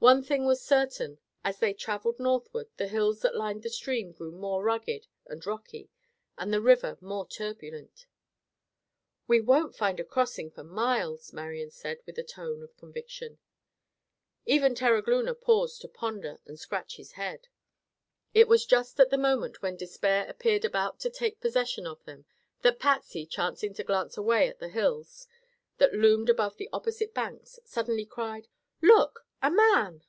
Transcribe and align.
One 0.00 0.22
thing 0.22 0.46
was 0.46 0.62
certain, 0.64 1.18
as 1.44 1.58
they 1.58 1.74
traveled 1.74 2.18
northward 2.18 2.68
the 2.78 2.88
hills 2.88 3.20
that 3.20 3.36
lined 3.36 3.62
the 3.62 3.68
stream 3.68 4.12
grew 4.12 4.30
more 4.32 4.62
rugged 4.64 5.06
and 5.26 5.44
rocky, 5.44 5.90
and 6.38 6.50
the 6.50 6.62
river 6.62 6.96
more 7.02 7.28
turbulent. 7.28 8.06
"We 9.26 9.42
won't 9.42 9.76
find 9.76 10.00
a 10.00 10.04
crossing 10.04 10.50
for 10.52 10.64
miles," 10.64 11.34
Marian 11.34 11.70
said, 11.70 11.98
with 12.06 12.16
a 12.18 12.22
tone 12.22 12.62
of 12.62 12.78
conviction. 12.78 13.40
Even 14.46 14.74
Terogloona 14.74 15.34
paused 15.34 15.82
to 15.82 15.88
ponder 15.88 16.38
and 16.46 16.58
scratch 16.58 16.96
his 16.96 17.12
head. 17.12 17.48
It 18.32 18.48
was 18.48 18.64
just 18.64 18.98
at 19.00 19.10
the 19.10 19.18
moment 19.18 19.60
when 19.60 19.76
despair 19.76 20.24
appeared 20.30 20.64
about 20.64 20.98
to 21.00 21.10
take 21.10 21.42
possession 21.42 21.86
of 21.86 22.02
them 22.06 22.24
that 22.62 22.78
Patsy, 22.80 23.26
chancing 23.26 23.74
to 23.74 23.84
glance 23.84 24.16
away 24.16 24.48
at 24.48 24.60
the 24.60 24.70
hills 24.70 25.28
that 25.76 25.92
loomed 25.92 26.30
above 26.30 26.56
the 26.56 26.70
opposite 26.72 27.12
banks, 27.12 27.60
suddenly 27.66 28.06
cried: 28.06 28.48
"Look! 28.80 29.26
A 29.42 29.50
man!" 29.50 30.04